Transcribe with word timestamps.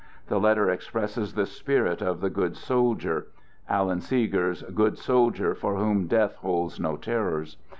The 0.29 0.39
letter 0.39 0.67
expresses 0.67 1.35
the 1.35 1.45
spirit 1.45 2.01
of" 2.01 2.21
the 2.21 2.31
good 2.31 2.57
soldier," 2.57 3.27
Alan 3.69 4.01
Seeger's 4.01 4.63
"good 4.63 4.97
soldier," 4.97 5.53
for 5.53 5.75
whom 5.75 6.07
death 6.07 6.37
holds 6.37 6.79
no 6.79 6.97
terrors. 6.97 7.57